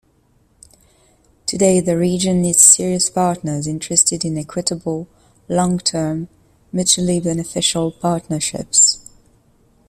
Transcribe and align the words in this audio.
Today, 1.45 1.79
the 1.79 1.95
region 1.95 2.41
needs 2.41 2.63
serious 2.63 3.07
partners 3.11 3.67
interested 3.67 4.25
in 4.25 4.35
equitable, 4.35 5.07
long-term, 5.47 6.27
mutually 6.71 7.19
beneficial 7.19 7.91
partnerships. 7.91 8.97